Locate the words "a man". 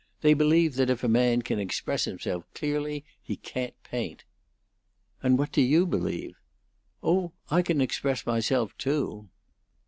1.03-1.43